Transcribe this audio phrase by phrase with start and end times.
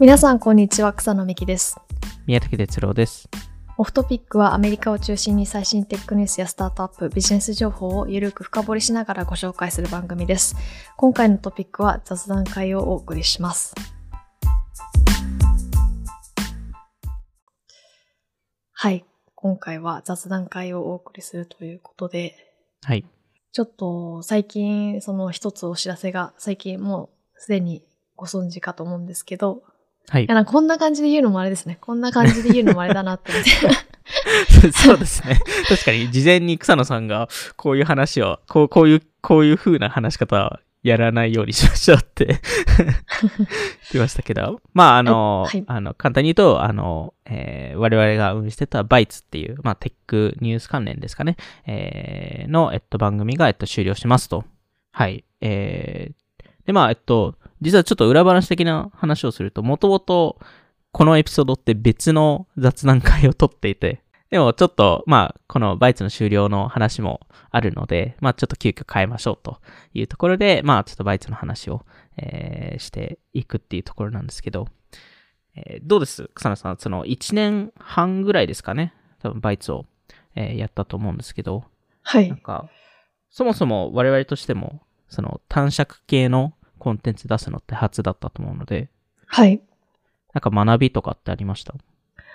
[0.00, 0.94] 皆さん、こんにちは。
[0.94, 1.76] 草野美希です。
[2.26, 3.28] 宮崎哲郎です。
[3.76, 10.56] オフトピックはアメリカを中心に最新テックニュースやスタートアップ、ビジネス情報をゆるく深掘りしながらご紹介する番組です。
[10.96, 13.74] 今回のトピックは雑談会をお送りします。
[18.72, 19.04] はい。
[19.34, 22.36] 今回は雑談会をお送りするということで、
[22.84, 23.04] はい。
[23.52, 27.84] ちょっと最近その一つお知らせが最近もうすでに
[28.16, 29.62] ご存知かと思うんですけど、
[30.08, 30.34] はいいや。
[30.34, 31.78] なんかこんな感じで言うのもあれですね。
[31.80, 33.32] こんな感じで言うのもあれだなって。
[34.72, 35.38] そうですね。
[35.68, 42.38] 確かに、事前に草野さんが、こういう話を、こう、こういう、こういう風な話し方はやらないようにしましょうって 言っ
[43.92, 54.44] てましたけど、まあ、あの、はいあの、簡単に言うと、あの、えー我々が運営してたバイツっていう、まあ、テックニュース関連ですかね、えーの、えっと、番組が、えっと、終了しますと。
[54.92, 55.24] はい。
[55.40, 60.38] えー、で、まあ、えっと、実はちょっと裏話的な話をすると、もともと、
[60.92, 69.60] このエピソードって別の雑談会を撮っていて、 でもちょっと、まあ、このバイツの終了の話もあるので、まあちょっと急遽変えましょうと
[69.92, 71.84] いうところで、まあちょっとバイツの話を、
[72.16, 74.68] えーしていくっていうところなんですけど、
[75.56, 76.30] えーどうです？
[76.34, 78.94] 草野さん、その1年半ぐらいですかね？
[79.20, 79.84] 多分バイツを、
[80.36, 81.64] えーやったと思うんですけど、
[82.02, 82.28] はい。
[82.28, 82.68] なんか、
[83.30, 88.88] そもそも我々としても、その短尺系のコンテンツ出すのって初だったと思うので、
[89.26, 89.62] はい。
[90.34, 91.74] なんか学びとかってありました？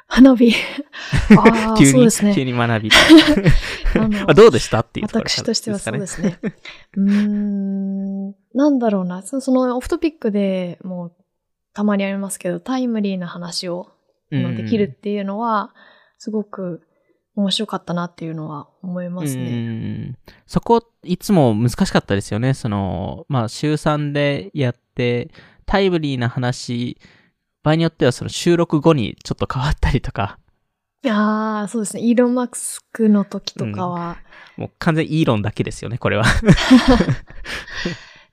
[0.08, 0.54] 花火。
[1.38, 2.34] ああ、急に、そうですね。
[2.36, 2.90] 急に学び。
[4.28, 4.82] あ どうでした？
[4.82, 6.40] っていう私としてはそうですかね。
[6.44, 6.56] ね。
[6.98, 9.24] うーん、なんだろうな。
[9.24, 11.12] そそのオフトピックでもう
[11.74, 13.92] たまにありますけど、タイムリーな話を
[14.30, 15.74] できるっていうのは、
[16.18, 16.82] すごく
[17.36, 19.50] 面白かったなっていうのは思いますうね。
[19.52, 22.54] んそこ、いつも難しかったですよね。
[22.54, 25.32] その、まあ、週3でやって、
[25.66, 26.98] タイムリーな話、
[27.64, 30.40] 場合によってはその収録後にちょっと変わったりとか、
[31.08, 32.04] ああ、そうですね。
[32.04, 34.18] イーロン・マスクの時とかは、
[34.58, 36.24] もう完全イーロンだけですよね、これは。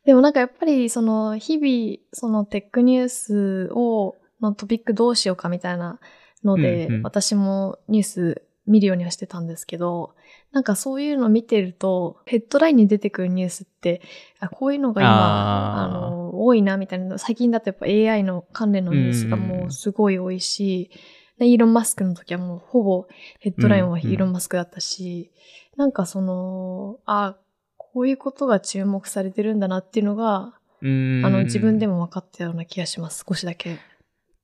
[0.05, 6.01] でもなんかやっぱりその日々そのテックニュースをのトピックどうしようかみたいな
[6.43, 10.15] ので、うんうん私もニュース見るようにはしてたんですけど、
[10.53, 14.03] なんかそういうの見てるとヘッドラインに出てくるニュースって、
[14.41, 20.91] あこういうのが今、あの、多いなみたいな、最近だとやっぱ AI の関連のニュースがもうすごい多いし、
[21.39, 23.07] でイーロン・マスクの時はもうほぼ
[23.41, 25.33] ヘッドラインはイーロン・マスクだったし、
[25.77, 27.37] なんかその、あ、
[27.77, 33.25] こういうことが注目されてるんだなっていうのが、うんあの、自分でも分かったような気がします。
[33.29, 33.79] 少しだけ。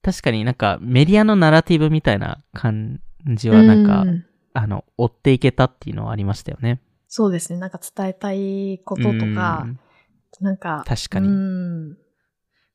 [0.03, 4.25] 確かになんかメディアのナラティブみたいな感じはなんか、う
[4.55, 6.81] あの、追っていけたっていうのはありましたよね。
[7.09, 7.59] そうですね。
[7.59, 9.79] なんか伝えたいこととかう、ん
[10.41, 11.99] なんか、確かにうん。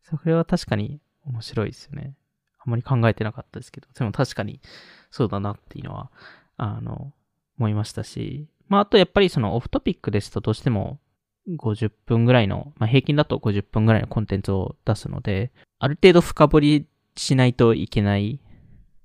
[0.03, 2.15] それは確かに面白いですよね。
[2.59, 4.59] あまり考えてなかったですけど、でも確かに
[5.11, 6.11] そうだなっていうのは、
[6.57, 7.13] あの、
[7.57, 10.99] 思いましたし、まあ、あとやっぱりそのオフトピックですとどうしても
[11.57, 18.39] 50分ぐらいの、まあ、平均だと50分ぐらいのコンテンツを出すので、ある程度深掘りしないといけない、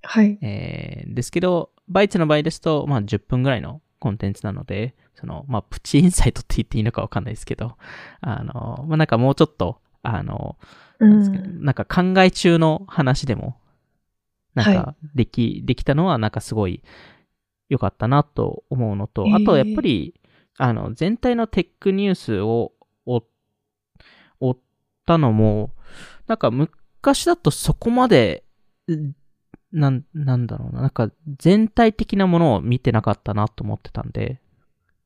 [0.02, 0.38] はい。
[0.42, 7.76] えー、ですけど、バイツの場合ですと、まあ、10分ぐらいのコンテンツなので、その、まあ、プチインサイトって言っていいのかわかんないですけど、
[8.20, 10.56] あの、まあ、なんかもうちょっと、あの、
[11.00, 11.64] うん。
[11.64, 13.56] なんか考え中の話でも、
[14.54, 16.82] なんはかでき、できたのはなんかすごい
[17.68, 20.14] 良かったなと思うのと、あとやっぱり、
[20.56, 22.72] あの、全体のテックニュースを
[23.06, 23.22] 追
[24.40, 24.58] 追っ
[25.06, 25.70] たのも、
[26.26, 28.44] なんか昔だとそこまで、
[28.90, 29.12] ん
[29.72, 34.40] なん、なんだろうな、なんか全体的なものを見てなかったなと思ってたんで、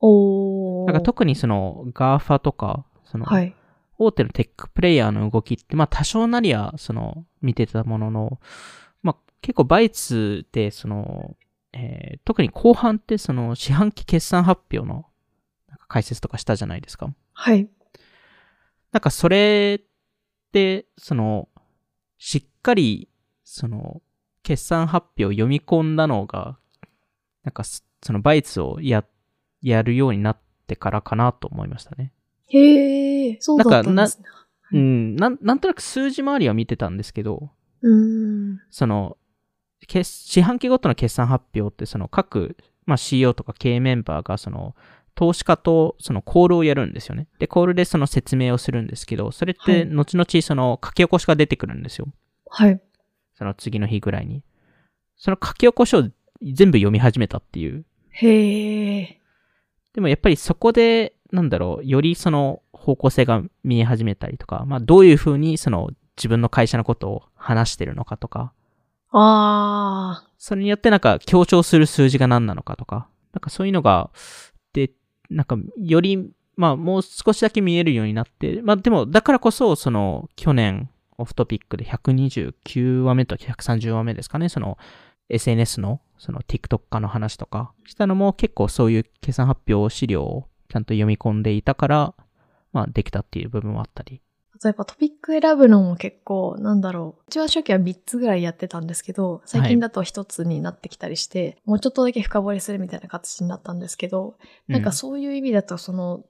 [0.01, 0.87] おー。
[0.87, 3.55] なんか特にその GAFA とか、その、はい。
[3.99, 8.41] 大手のテックプレイヤーの動きって、まあ多少なりは、その、見てたものの、
[9.03, 11.37] まあ結構バイツで、その、
[11.73, 15.07] えー特に後半ってその四半期決算発表の
[15.69, 17.13] なんか解説とかしたじゃないですか。
[17.33, 17.69] はい。
[18.93, 21.49] なんかそれって、その、
[22.19, 23.09] しっかり、
[23.43, 24.03] その、
[24.43, 26.59] 決算発表を読み込んだのが、
[27.45, 29.05] なんかそそのバイツをや、
[29.63, 32.13] やるようになってからかなと思いましたね。
[32.49, 34.25] へえ、そうだったんですね。
[34.73, 37.51] うん、なん、なんとなく数字回りは見てたんですけど、
[37.83, 38.61] うん。
[38.71, 39.17] その、
[39.87, 42.57] 決四半期ごとの決算発表って、その各、
[42.87, 44.75] まあ、CEO とか経営メンバーが、その、
[45.15, 47.29] 投資家とそのコールをやるんですよね。
[47.39, 52.09] で、コールでその説明をするんですけど、それっはいて後々その書き起こしが出てくるんですよ。
[52.49, 52.81] はい。
[53.35, 54.43] その次の日ぐらいに。
[55.17, 56.03] その書き起こしを
[56.43, 57.85] 全部読み始めたっていう。
[58.11, 59.21] へえ。
[59.95, 68.53] でもやっぱりそこで、なんだろう、よりその方向性が見え始めたりとか、まあどういうふうにその自分の会社のことを話してるのかとか、
[69.13, 74.11] あそれによってなんか強調する数字が何なのかとか、なんかそういうのが、
[74.73, 74.91] で、
[75.31, 84.79] なんかより、まあもう少しだけ見えるようになって、まあでもだからこそ、その去年オフトピックで129話目と130話目ですかね、その
[85.29, 92.15] SNS のその TikTok 化の話とかしたのも結構そういう計算発表資料をちゃんと読み込んでいたから、
[92.73, 94.23] まあできたっていう部分もあったり。
[94.63, 97.23] 例えばトピック選ぶのも結構、なんだろう。
[97.27, 104.37] 一番初期は3つぐらいやってたんですけど、最近だと1つになってきたりして、もうちょっとだけ深掘りするみたいな形になったんですけど、
[104.69, 106.25] なんかそういう意味だと、その、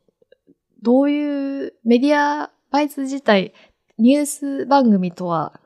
[0.81, 3.53] どういうメディア、バイツ自体、
[3.99, 5.61] ニュース番組とは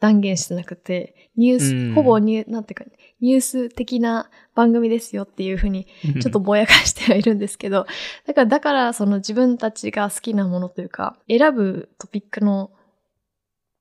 [0.00, 2.90] 断言してなくて、ニュース、うんほぼニュー、なんていうか、
[3.20, 7.86] ニュース的な番組ですよっていうふうにうん、ちょっとぼやかしてはいるんですけど、
[8.26, 12.70] だから、だから、その自分たちが好きなものというか、選ぶトピックの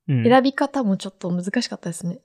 [0.08, 2.20] うん選び方もちょっと難しかったですね。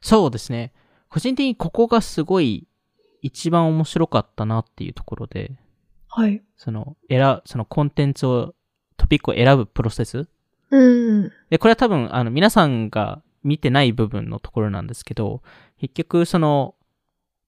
[0.00, 0.72] そうですね。
[1.08, 2.68] 個人的にここがすごい
[3.20, 5.58] 一番面白かったなっていうところで、
[6.08, 6.42] はい。
[6.56, 8.54] その、選、そのコンテンツを、
[8.96, 10.28] トピックを選ぶプロセス
[10.74, 11.32] うん。
[11.50, 15.42] で、これは多分、あの、皆さんが見てない部分のところなんですけど、
[15.78, 16.74] 結局、その、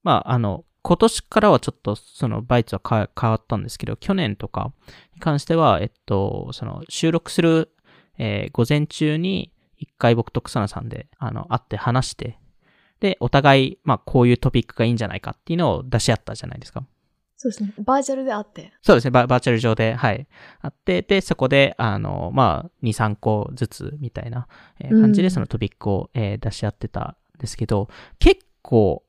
[0.03, 4.73] まあ、あの、今年からはちょっと、その、バイツは変わったんですけど、去年とか
[5.15, 7.73] に関しては、えっと、その、収録する、
[8.19, 12.39] えー午前中に、一回僕と草野さんで、あの、会って話して、
[13.01, 16.85] で、お互い、まあ、こういうトピックがいいんじゃないかっていうのを出し合ったじゃないですか。
[17.37, 17.73] そうですね。
[17.79, 18.73] バーチャルであって。
[18.83, 20.27] そうですね、ババーチャル上で、はい。
[20.61, 24.49] あって、で、そこで、あの、まあ、2、3個ずつみたいな、
[24.81, 27.89] えー感じうんでそのトピックを、えー出し合ってたんですけど、
[28.19, 29.03] 結構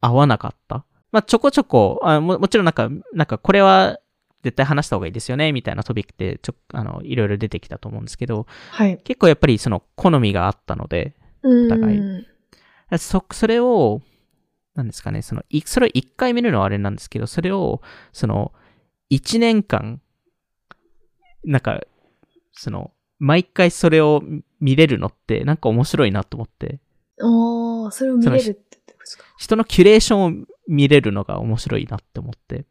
[0.00, 0.84] 合わなかった。
[1.12, 3.98] まあ、ちょこちょこ、あももちろんなんか、なんかこれは
[4.42, 8.96] 絶対話した方がいいですよね、みたいなトピックって、ちょ、あの、いろいろ出てきたと思うんですけど、はい。
[8.98, 11.98] 結構やっぱりその好みがあったので、お互い
[12.98, 14.00] そ、それを、
[14.76, 17.80] なんですかね、その、いそれを一回見るのはあれなんですけど、それを、
[18.12, 18.52] その、
[19.08, 20.00] 一年間、
[21.44, 21.80] なんか、
[22.52, 24.22] その、毎回それを
[24.60, 26.80] 見れるのって、なんか面白いなと思って、
[27.22, 29.24] おー、それを見れるってことですか？
[29.38, 30.32] 人のキュレーションを
[30.68, 32.66] 見れるのが面白いなって思って。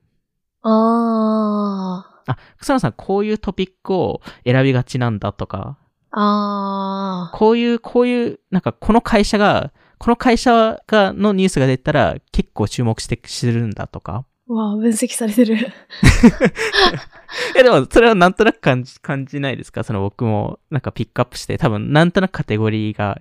[0.62, 2.31] あー。
[2.31, 5.80] あ、草野さん、こういうトピックを選びがちなんだとか、
[6.12, 7.38] あー。
[7.38, 9.72] こういう、こういう、なんかこの会社が、
[10.06, 14.28] この会社が、のニュースが出たら結構注目して、するんだとか。
[14.48, 15.57] うわー、分析されてる。
[17.57, 19.84] え、でも、それはなんとなく感じ、感じないですか？
[19.84, 23.19] その僕も、なんかピックアップして、多分、なんとなくカテゴリーが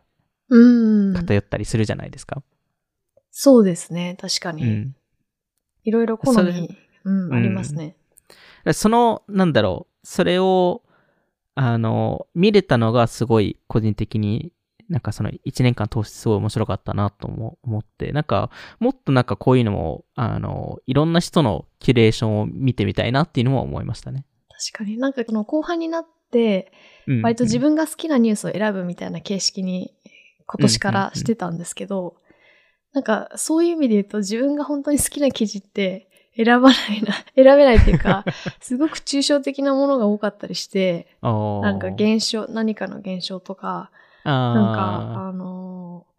[0.50, 1.14] うん。
[1.14, 2.42] 偏ったりするじゃないですか。
[3.30, 4.18] そうですね。
[4.20, 4.62] 確かに。
[4.64, 4.94] うん。
[5.84, 7.96] いろいろ好み、うん、うんありますね。
[8.66, 10.82] でその、なんだろう、それを、
[11.54, 14.52] あの、見れたのがすごい個人的に、
[14.94, 18.48] なんかその1年間通してすごい面白かったなとも思って、なんか、
[18.78, 24.24] もっとなんかこういうのも、あの、いろんな人のキュレーションを見てみたいなっていうのも思いましたね。
[24.72, 24.96] 確かに。
[24.96, 26.70] なんかこの後半になって、
[27.08, 29.92] うん割と自分が好きなニュースを選ぶみたいな形式に
[30.46, 32.14] 今年からしてたんですけど、
[32.92, 38.24] なんかそういう意味で言うと自分が本当に好きな記事って選ばないな、 選べないっていうか、
[38.60, 43.90] すごく抽象的なものが多かったりして、ななんか現象、何かの現象とか、
[44.24, 46.14] なんか、あのー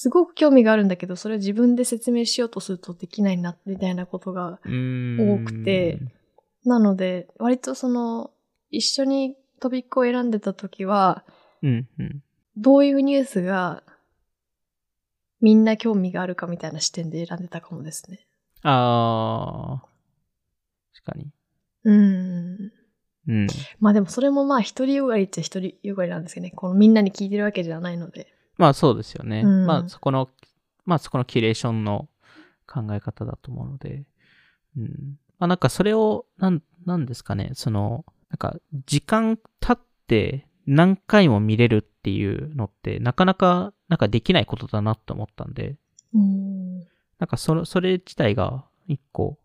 [0.00, 4.60] すごく興味があるんだけど、それを自分で説明しようとするとできないな、みたいなことが、
[5.18, 5.98] 多くて、
[6.64, 8.30] なので、割とその、
[8.70, 11.24] 一緒にトピックを選んでた時は、
[11.64, 12.22] うん、うん。
[12.56, 13.82] どういうニュースが、
[15.40, 18.20] みんな興味があるかみたいな視点で選んでたかもですね。
[18.62, 19.88] ああ、
[20.94, 21.32] 確かに。
[21.82, 22.72] うん。
[23.28, 23.46] うん。
[23.78, 26.50] まあでもそれもまあ一人よがりっちゃ一人よがりなんですけどね。
[26.50, 28.32] このみんなに聞いてるわけじゃないので。
[28.56, 29.42] まあそうですよね。
[29.44, 30.28] うんまあそこの、
[30.86, 32.08] まあそこのキュレーションの
[32.66, 34.04] 考え方だと思うので。
[34.76, 35.18] うん。
[35.38, 38.56] まあなんかそれを、なん、なんですかね、その、なんか
[38.86, 45.76] 時間経って何回も見れるっていうのってなかなか、なんかできないことだなって思ったんで、
[46.14, 46.78] うん。
[47.18, 49.38] なんかそれ、それ自体が一個、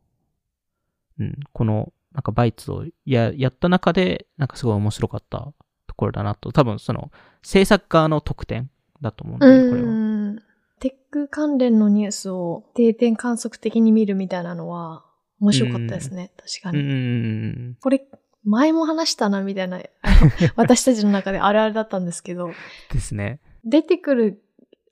[1.19, 5.53] うん、この、なんかバイツをや、やった中で、なんかすごい面白かった
[5.87, 6.51] ところだなと。
[6.51, 8.69] 多分その、制作側の特典
[9.01, 9.89] だと思うんで、これは。
[9.89, 10.39] うん。
[10.79, 15.05] テック関連のニュースを定点観測的に見るみたいなのは
[15.39, 16.31] 面白かったですね。
[16.37, 17.75] 確かうんに。
[17.81, 18.05] これ、
[18.43, 19.79] 前も話したなみたいな、
[20.55, 22.51] 私たちの中であるあるだったんですけど、
[22.91, 23.39] ですね。
[23.63, 24.43] 出てくる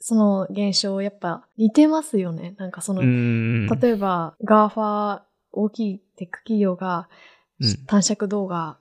[0.01, 2.55] その現象、やっぱ似てますよね。
[2.57, 3.67] なんかその、うん。
[3.67, 5.21] 例えば、 GAFA、
[5.51, 7.10] 大きいテック企業が
[7.60, 8.77] うん短尺動画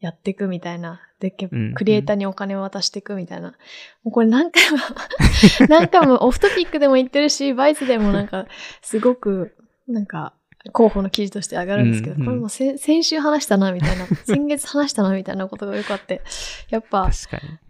[0.00, 3.48] やっていくみたいなで、クリエイターにお金を渡していくみたいな。
[4.04, 4.78] もうこれ何回も、
[5.68, 8.46] 何回もオフトピックでも言ってるし、バイツでもなんか、
[8.82, 9.56] すごく、
[9.88, 10.32] なんか、
[10.72, 16.22] 候補の記事として上がるんですけど、うんうんこれもせ先週話したな、みたいな、先月話したな、みたいなことがよくあって、
[16.70, 17.10] やっぱ。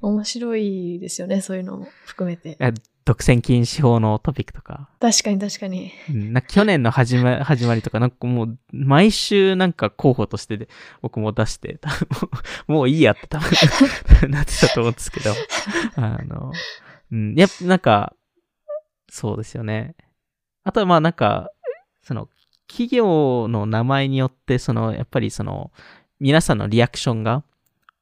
[0.02, 2.58] 面白いですよね、そういうのも含めて。
[3.08, 4.90] 独占禁止法のトピックとか。
[5.00, 5.92] 確かに確かに。
[6.10, 10.68] うん、な去年の始ま 始まりとか、なんかもう、毎週なんか候補としてで、
[11.00, 11.80] 僕も出して、
[12.68, 13.50] もういいやって多分
[14.30, 15.32] なってたと思うんですけど、
[15.96, 16.52] あの、
[17.10, 18.14] うん、やっぱなんか、
[19.08, 19.94] そうですよね。
[20.64, 21.50] あとはまあなんか、
[22.02, 22.28] その、
[22.66, 25.72] 企業の名前によって、その、やっぱりその、
[26.20, 27.42] 皆さんのリアクションが、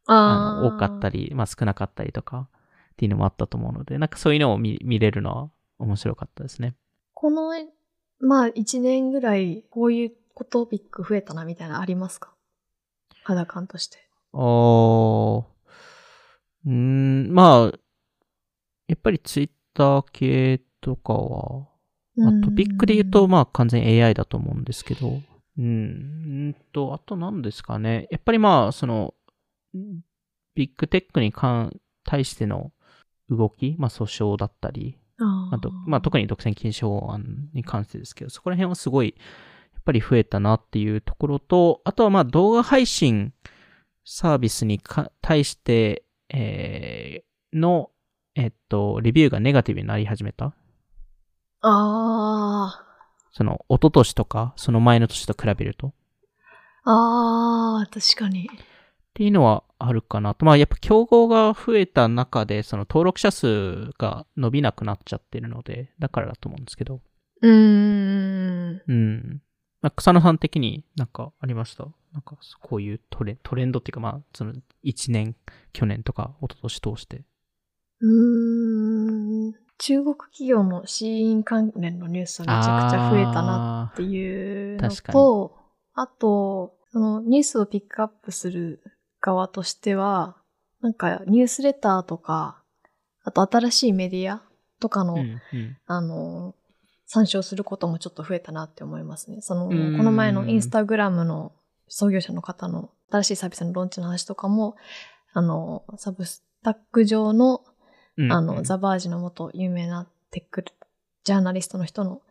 [0.08, 1.26] ああの多かったり。
[1.26, 2.48] り、まあ少なかったりとか、
[2.96, 6.74] っていうのもあったと思うので、なんかそういうのを見見れるのは面白かったですね。
[7.12, 7.52] この、
[8.20, 10.12] まあ、一年ぐらい、こういう
[10.48, 12.34] トピック増えたな、みたいなのありますか？
[13.22, 13.98] 肌感として。
[14.32, 15.44] あー
[16.66, 17.78] うーん、まあ、
[18.88, 21.68] やっぱりツイッター系とかは、
[22.16, 25.20] まあ、トピックで言うと、まあ完全に AI だと思うんですけど、
[25.58, 25.68] うん、う
[26.48, 28.08] んと、あと何ですかね。
[28.10, 29.12] やっぱりまあ、その、
[30.54, 32.72] ビッグテックに関対しての
[33.30, 39.14] 動き、まあ訴訟だったり、あと、まあ、特に独占禁止法案に関してですけど、そこら辺はすごい、
[39.74, 43.32] やっぱり増えたなっていうところと、あとはまあ動画配信
[44.04, 47.90] サービスにか対して、えーの、
[48.34, 50.54] えっと、レビューがネガティブになり始めた。
[51.62, 52.84] あ
[53.32, 55.92] その、一昨年とか、その前の年と比べると。
[56.84, 58.48] あー、確かに。
[59.16, 60.44] ていうのはあるかなと。
[60.44, 67.00] まあ、やっぱ競合が増えた中で、その登録者数が伸びなくなっちゃってるので、だからだと思うんですけど。
[67.40, 68.82] うーん。
[68.86, 69.42] うん。
[69.80, 71.84] まあ、草野さん的になんかありました？
[72.12, 74.52] なんかこういうトレトレンドっていうかまあ、その
[74.84, 75.34] 1年、
[75.72, 77.24] 去年とか一昨年通して。
[78.00, 79.54] うーん。
[79.78, 85.54] 中国企業のシーン関連のニュースがめちゃくちゃ増えたなっていうのと、
[85.94, 88.82] あと、そのニュースをピックアップする
[89.26, 90.36] 側としては、
[90.80, 92.62] なんかニュースレターとか、
[93.24, 94.40] あと新しいメディア
[94.78, 95.76] とかの、うんうん。
[95.86, 96.54] あの、
[97.06, 99.40] 参照することもちょっと増えたなって思いますね。
[99.40, 99.96] その、こうん。
[99.96, 101.52] の前のインスタグラムの
[101.88, 104.76] 創業者の方の新しいサービスのローンチの話とかも、
[105.32, 107.64] あの、サブスタック上の、
[108.16, 110.64] うんあの、ザ・バージの元有名なテック
[111.24, 112.22] ジャーナリストの人の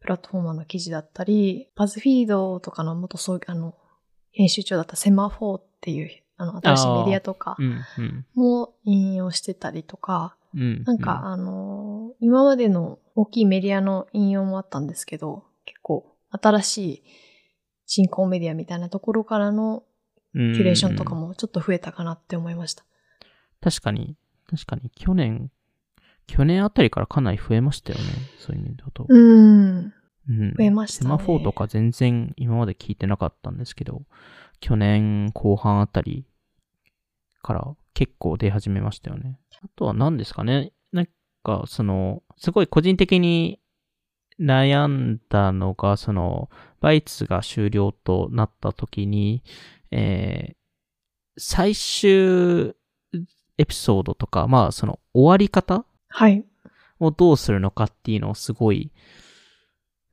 [0.00, 3.76] プラットフォーマーの記事だったり、バズフィードとかの元創あの、
[4.32, 17.02] 編集長だったセマフォーっていう、あの、新しいメディアとかうんうんも引用してたりとか、うんなんか、あのー今までの大きいメディアの引用もあったんですけど、結構新しい
[17.86, 19.84] 新興メディアみたいなところからの
[20.32, 22.84] キュレーションとかもちょっと増えたかなって思いました。
[23.60, 24.16] 確かに、
[24.48, 25.50] 確かに去年、
[26.26, 28.04] 去年あたりからかなり増えましたよね。
[28.38, 29.06] そういう意味だと。
[29.08, 29.92] うん。
[30.28, 34.02] うん増えましたねセマフォーとか全然今まで聞いてなかったんですけど、
[34.60, 36.26] 去年後半あたり
[37.42, 39.38] から結構出始めましたよね。
[39.62, 41.08] あとは何ですかねなん
[41.42, 43.60] か、その、すごい個人的に
[44.40, 49.42] 悩んだのが、その、バイツが終了となった時に、
[49.90, 50.60] えー
[51.42, 52.74] 最終
[53.56, 56.44] エピソードとか、まあ、その終わり方はい。
[56.98, 58.92] をどうするのかっていうのをすごい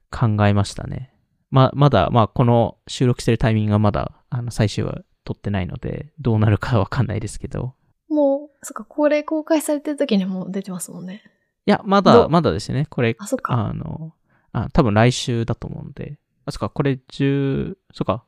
[0.10, 1.14] 考えましたね。
[1.50, 4.86] ま、まだ、まあ、この収録してるタイミングがまだ、あの、最終
[5.28, 7.74] 話撮ってないので、どうなるかわかんないですけど。
[8.10, 11.22] もう、そっか、これ公開されてる時にもう出てますもんね。
[11.66, 12.88] いや、まどだ、まだですね。
[12.90, 13.54] これ、あ、そっか。
[13.54, 14.14] あの、
[14.54, 16.18] あ、多分来週だと思うんで。
[16.46, 18.24] あ、そっか、これ10、そっか、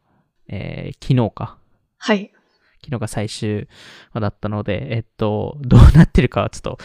[0.49, 1.57] えー、昨日か。
[1.97, 2.31] はい。
[2.81, 3.67] 昨日が最終
[4.13, 6.77] 話だったので、えっと、どうなってるかはちょっと、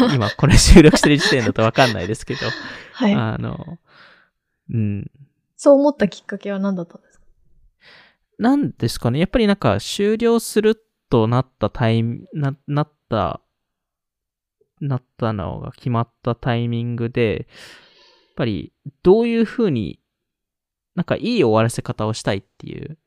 [0.00, 2.40] 今、 今これ収録してる時点だとわかんないですけど、
[2.92, 3.14] はい。
[3.14, 3.78] あの、
[4.72, 5.10] うん、
[5.56, 7.09] そう思ったきっかけは何だったんですか？
[8.40, 9.18] なんですかね。
[9.18, 13.42] やっぱりなんか終了するとなったタイミな、なった、
[14.80, 20.00] なったのが決まったタイミングで、やっぱりどういう風に、
[20.94, 22.98] なんかいい終わらせ方をしたいっていう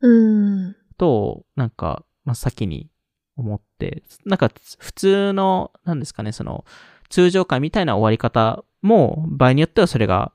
[0.00, 0.76] うん。
[0.98, 2.90] と、なんか、まあ、先に
[3.36, 6.64] 思って、なんか普通の、なんですかね、その、
[7.08, 10.32] 通常回みたいな終わり方も、場合によってはそれが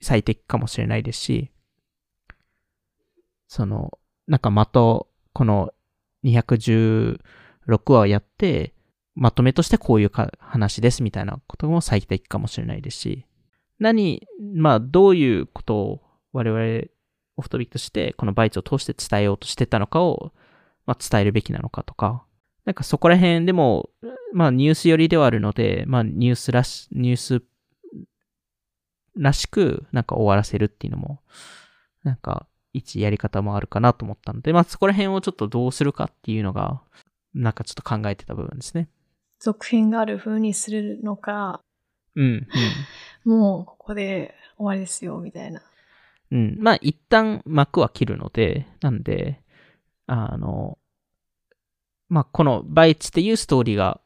[0.00, 1.50] 最適かもしれないですし、
[3.48, 5.72] その、なんかまと、この
[6.24, 7.18] 216
[7.92, 8.74] 話をやって、
[9.14, 13.26] まとめとしてこういう話ですみたいなことも最適かもしれないですし、
[13.80, 16.02] 何、まあどういうことを
[16.32, 16.86] 我々
[17.36, 20.32] オフトビックとしてこのバイツを通して伝えようとしてたのかを、
[20.86, 22.24] まあ、伝えるべきなのかとか、
[22.64, 23.88] なんかそこら辺でも、
[24.34, 27.42] まあニュース寄りではあるので、まあニュースらし、ニュース
[29.16, 31.20] らしくなんか終わらせるっていうのも、
[32.04, 32.46] なんか
[32.78, 36.80] 一やり方もあるかなと思ったので、まあそこら辺をちょっとどうするかっていうのが、
[37.34, 38.88] なんかちょっと考えてた部分ですね。
[39.40, 41.60] 続編がある風にするのか、
[42.16, 42.48] うん、
[43.24, 45.62] もうここで終わりですよ、みたいな。
[46.30, 46.38] うん。
[46.38, 46.58] うん。
[46.60, 49.40] まあ一旦幕は切るので、なんで、
[50.06, 50.78] あの、
[52.08, 54.00] まあこのバイチっていうストーリーが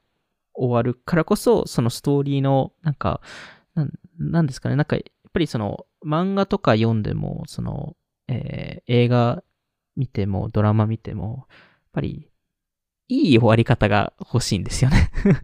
[0.55, 3.21] 終わるからこそ、そのストーリーの、なんか、
[4.19, 7.97] なんですかね、なんか、やっぱりその、漫画とか読んでも、その、
[8.33, 9.43] えー映画
[9.97, 11.59] 見ても、ドラマ見ても、やっ
[11.93, 12.29] ぱり、
[13.09, 15.11] いい終わり方が欲しいんですよね。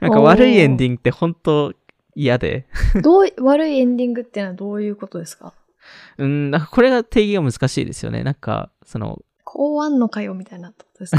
[0.00, 1.72] なんか悪いエンディングって本当
[2.14, 2.66] 嫌で。
[3.02, 5.52] どうい、悪いエンディングっていうのはどういうことですか？
[6.18, 8.24] うん、なんかこれが定義が難しいですよね。
[8.24, 11.16] なんか、その、こうあんのかよ、みたいなってことです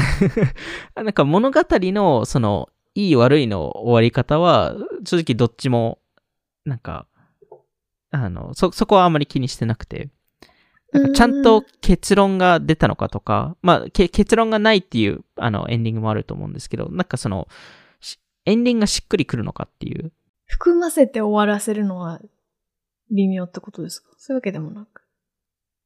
[0.94, 0.96] か？
[1.02, 5.98] なんか物語の、その、いい悪いの終わり方は、正直どっちも、
[6.64, 7.06] なんか、
[8.10, 10.10] あの、そ、そこはあまり気にしてなくて、
[10.92, 17.46] なんかちゃんと結論が出たのかとか、まあ、け結論がないっていう、あの、エンディングもあると思うんですけど、なんかその、
[18.00, 20.12] しエンディングがしっくりくるのかっていう。
[20.46, 22.22] 含ませて終わらせるのは
[23.10, 24.08] 微妙ってことですか？
[24.16, 25.02] そういうわけでもなく。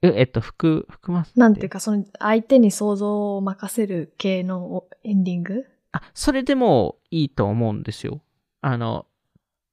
[0.02, 5.64] え、えっと、含、含ませなんていうか、その相手に想像を任せる系のエンディング？
[5.90, 8.20] あ、それでもいいと思うんですよ。
[8.60, 9.06] あの、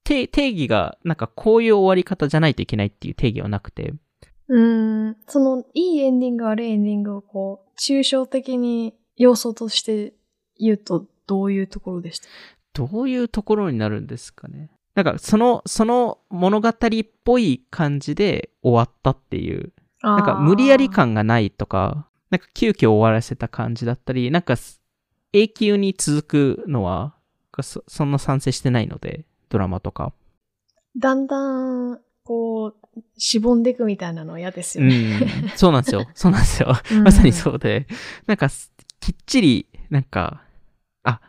[0.10, 3.94] 定定義が、なんかこういう終わり方じゃないといけないっていう定義はなくて、
[4.48, 10.14] うーん、そのいいエンディング悪いエンディングをこう、抽象的に要素として
[10.58, 12.28] 言うとどういうところでした？
[12.74, 14.72] どういうところになるんですかね。
[14.96, 16.74] なんか、その、その物語っ
[17.24, 24.56] ぽい感じで終わったっていう、なんか無理やり感がないとか、なんか急遽終わらせた感じだったり、なんか
[25.32, 27.16] 永久に続くのは、
[27.62, 30.14] そそんな賛成してないので、ドラマとか。
[30.98, 35.20] だんだん、こう、しぼんでいくみたいなの嫌ですうよね。
[35.20, 35.50] ん。
[35.56, 36.06] そうなんですよ。
[36.14, 36.74] そうなんですよ。
[36.92, 37.88] うんまさにそうで、
[38.28, 38.50] なんか、
[39.00, 40.44] きっちり、なんか、
[41.04, 41.22] あ、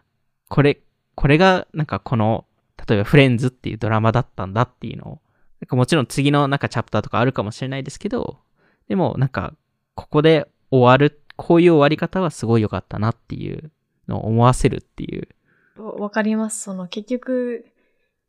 [0.48, 0.80] これ、
[1.14, 2.46] これが、なんかこの、
[2.88, 5.20] 例えばフレンズっていうドラマだったんだっていうのを、
[5.60, 8.40] なんかもちろん次のなんかチャプターとかあるかもしれないですけど、
[8.88, 9.54] でもなんか、
[9.94, 13.70] ここで終わる、こういう終わり方はすごい良かったなっていう
[14.08, 15.28] のを思わせるっていう。
[15.76, 16.62] わわかります。
[16.62, 17.66] その結局、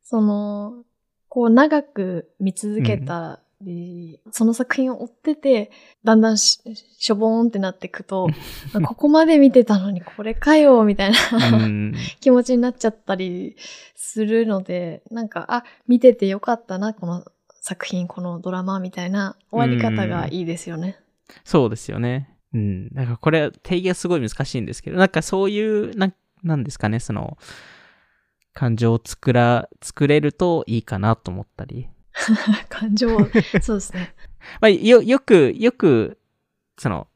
[0.04, 0.84] その、
[1.30, 5.72] こう長く見続けたり、その作品を追ってて、
[6.04, 6.60] だんだんし
[7.00, 8.28] しょぼーんってなっていくと、
[8.86, 11.18] ここまで見てたのにこれかよ、みたいな、
[11.58, 11.96] うん。
[12.20, 13.56] 気持ちになっちゃったり
[13.96, 17.24] するので、なんか、あ、見ててよかったな、この
[17.62, 20.98] 作品、このドラマみたいな終わり方がいいですよね。
[21.44, 22.36] そうですよね。
[22.54, 22.90] うん。
[22.94, 27.38] なんかこれ、定義がすごい難しいんですけど、なんかそういう、なんなんですかね、その、
[28.54, 31.88] 感情を作ら、作れるといいかなと思ったり。
[32.70, 33.10] 感情、
[33.62, 34.14] そうですね。
[34.60, 36.18] まあ、よ、よく、よく、
[36.78, 37.08] その、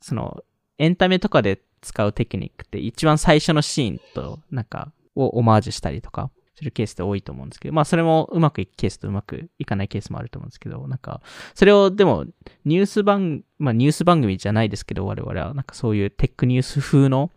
[0.00, 0.42] その、
[0.78, 11.20] エンタメとかで使うテクニックって一番最初のシーンと、なんか、をオマージュしたりとかするケースって多いと思うんですけど、まあそれもうまくいくケースとうまくいかないケースもあると思うんですけど、なんか、
[11.54, 12.26] それをでも、
[12.64, 17.30] ニュース番、まあニュース番組じゃないですけど、我々は、なんかそういうテックニュース風の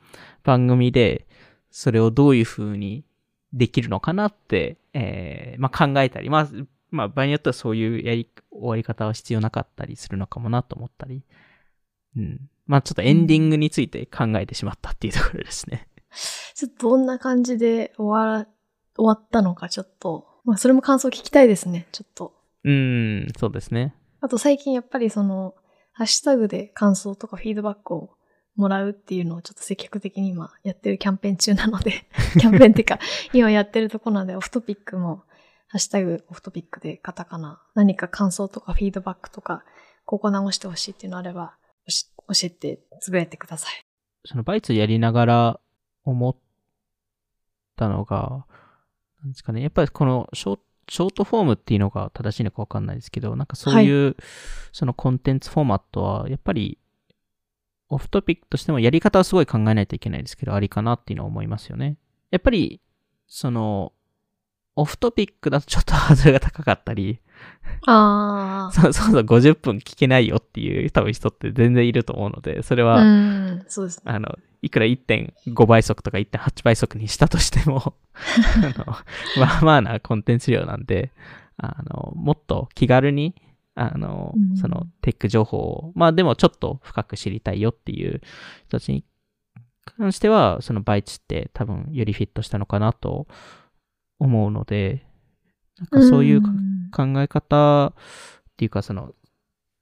[0.43, 1.27] 番組で、
[1.71, 3.03] それをどういう風に
[3.53, 6.47] できるのかなって、えー、まあ考えたり、まあ、
[6.89, 11.23] まあ場合によってはそういうやり、終わり方は必要なかったりするのかもなと思ったり、
[12.17, 12.49] うん。
[12.65, 15.87] まあちょっとエンディングについて考えてしまったっていうところですね。
[16.55, 18.47] ちょっとどんな感じで終わら、
[18.95, 22.33] 終わったのかちょっと、まあそれも感想聞きたいですね、ちょっと。
[22.63, 23.95] うーん、そうですね。
[24.21, 25.55] あと最近やっぱりその、
[25.91, 28.15] ハッシュタグで感想とかフィードバックを
[28.55, 32.05] もらうっていうのをちょっと積極的に今やってるキャンペーン中なので、
[32.39, 32.99] キャンペーンっていうか、
[33.33, 35.23] 今やってるとこなのでオフトピックも、
[35.67, 39.63] ハッシュタグオフトピックでカタカナ、何か感想とかフィードバックとか、
[40.05, 41.55] ここ直してほしいっていうのあれば、
[42.27, 43.85] 教えて、つぶやいてください。
[44.25, 45.59] そのバイツやりながら
[46.03, 46.35] 思っ
[47.75, 48.45] たのが、
[49.21, 49.61] なんですかね。
[49.61, 54.15] やっぱりこのショショートフォームっていうのが正しいのかわかんないですけど、なんかそういう、
[54.71, 56.77] そのコンテンツフォーマットは、やっぱり、
[57.93, 61.97] オフトピックとしてもやり方はすごい考えないといけないですけど、ありかなっていうのは思いますよね。
[62.31, 62.81] やっぱり、
[63.27, 63.93] その、
[64.75, 67.19] オフトピックだとちょっとハードルが高かったり、
[67.85, 72.85] あ そうそうそう50分聞けないよっていう多分人って全然いると思うので、それあ。
[72.87, 74.11] は、うん、そうですね。
[74.11, 77.95] あの、いくら1.5倍速とか1.8倍速にしたとしても
[78.57, 78.85] あの、
[79.37, 81.11] まあまあなコンテンツ量なんで、
[81.57, 83.35] あの、もっと気軽に、
[83.75, 84.57] あの、うん。
[84.57, 88.21] そのテック情報を、まあでもちょっと深く知りたいよっていう
[88.67, 89.03] 人たちに
[89.85, 93.27] 関しては、そのバイツって多分よりフィットしたのかなと
[94.19, 95.05] 思うので、
[95.77, 97.13] なんかそういうかん。
[97.13, 97.93] 考え方っ
[98.57, 99.13] ていうか、その、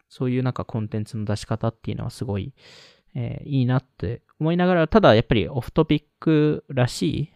[0.10, 2.54] そういうなんかコンテンツの出し方っていうのはすごい、
[3.14, 7.34] えーいいなって思いながら、ただやっぱりオフトピックらしい、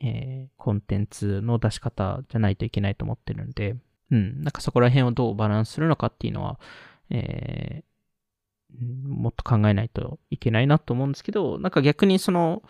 [0.00, 3.76] えーコンテンツの出し方じゃないといけないと思ってるんで、
[4.10, 6.58] うん、なんかそこら辺をどうバランスするのかっていうのは、
[7.10, 7.84] えー
[8.78, 12.62] うんもっと考えないといけないなと思うんですけど、なんか逆にその、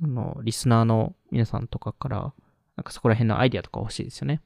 [0.00, 2.32] そのリスナーの皆さんとかから、
[2.74, 4.40] なんかそこら辺のアイディアとか欲しいですよね。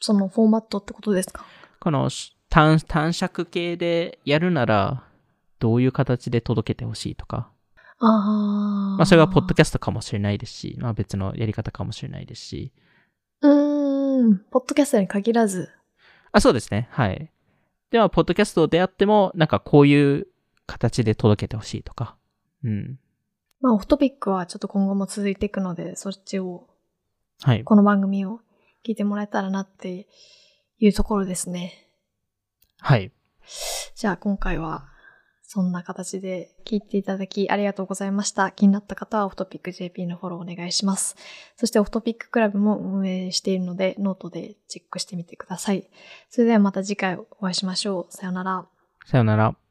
[0.00, 1.44] そのフォーマットってことですか？
[1.80, 5.04] このし短短尺系でやるなら、
[5.58, 7.50] どういう形で届けてほしいとか。
[7.98, 8.96] ああ。
[8.96, 12.72] まあそれがポッドキャストかもしれないですし、まあ別のやり方かもしれないですし。
[14.18, 14.38] うーん。
[14.50, 15.70] ポッドキャストに限らず。
[16.32, 16.88] あ、そうですね。
[16.90, 17.30] はい。
[17.90, 20.26] では、ポッドキャストであっても、なんかこういう
[20.66, 22.16] 形で届けてほしいとか。
[22.64, 22.98] うん。
[23.60, 26.68] まあ、オフトピックはちょっと今後も続いていくので、そっちを、
[27.40, 27.64] はい。
[27.64, 28.40] この番組を
[28.84, 30.08] 聞いてもらえたらなって
[30.78, 31.88] いうところですね。
[32.80, 33.12] はい。
[33.94, 34.88] じゃあ今回は
[35.50, 38.50] そんな形で聞いていただきありがとうございました。
[38.50, 41.16] 気になった方はオフトピック JP のフォローお願いします。
[41.56, 45.88] そして Off Topic Club も運営しているのでノートでチェックしてみてください。
[46.28, 48.12] それではまた次回お会いしましょう。
[48.12, 48.66] さよなら。
[49.06, 49.67] さよなら。